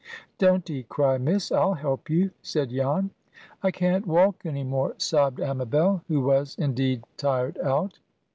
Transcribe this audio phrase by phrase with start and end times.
[0.39, 1.51] "Don't 'ee cry, Miss.
[1.51, 3.11] I'll help you," said Jan.
[3.61, 7.99] "I can't walk any more," sobbed Amabel, who was, indeed, tired out.